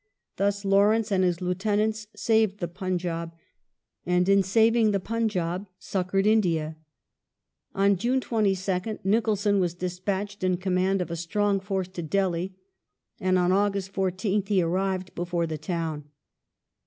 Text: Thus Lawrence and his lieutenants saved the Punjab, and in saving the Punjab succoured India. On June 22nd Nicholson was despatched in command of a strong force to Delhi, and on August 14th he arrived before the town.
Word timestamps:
Thus 0.37 0.65
Lawrence 0.65 1.11
and 1.11 1.23
his 1.23 1.41
lieutenants 1.41 2.07
saved 2.15 2.57
the 2.59 2.67
Punjab, 2.67 3.33
and 4.03 4.27
in 4.27 4.41
saving 4.41 4.89
the 4.89 4.99
Punjab 4.99 5.67
succoured 5.77 6.25
India. 6.25 6.75
On 7.75 7.95
June 7.95 8.19
22nd 8.19 8.97
Nicholson 9.03 9.59
was 9.59 9.75
despatched 9.75 10.43
in 10.43 10.57
command 10.57 11.03
of 11.03 11.11
a 11.11 11.15
strong 11.15 11.59
force 11.59 11.89
to 11.89 12.01
Delhi, 12.01 12.55
and 13.19 13.37
on 13.37 13.51
August 13.51 13.93
14th 13.93 14.47
he 14.47 14.59
arrived 14.59 15.13
before 15.13 15.45
the 15.45 15.59
town. 15.59 16.05